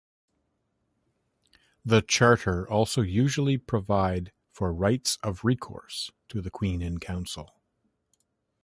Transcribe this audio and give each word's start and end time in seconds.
The 1.85 2.01
charter 2.01 2.67
also 2.67 3.03
usually 3.03 3.59
provide 3.59 4.31
for 4.49 4.73
rights 4.73 5.19
of 5.21 5.45
recourse 5.45 6.09
to 6.29 6.41
the 6.41 6.49
Queen 6.49 6.81
in 6.81 6.99
Council. 6.99 7.61